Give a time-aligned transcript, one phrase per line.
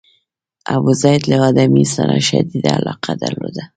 [0.75, 3.63] ابوزید له ادامې سره شدیده علاقه درلوده.